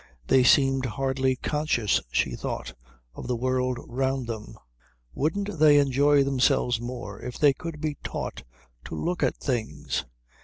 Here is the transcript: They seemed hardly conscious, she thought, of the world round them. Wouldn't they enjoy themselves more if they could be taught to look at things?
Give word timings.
They 0.25 0.41
seemed 0.43 0.87
hardly 0.87 1.35
conscious, 1.35 2.01
she 2.11 2.35
thought, 2.35 2.73
of 3.13 3.27
the 3.27 3.35
world 3.35 3.77
round 3.87 4.25
them. 4.25 4.55
Wouldn't 5.13 5.59
they 5.59 5.77
enjoy 5.77 6.23
themselves 6.23 6.81
more 6.81 7.21
if 7.21 7.37
they 7.37 7.53
could 7.53 7.79
be 7.79 7.99
taught 8.03 8.41
to 8.85 8.95
look 8.95 9.21
at 9.21 9.37
things? 9.37 10.05